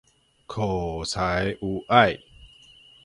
[0.47, 2.19] 口才無礙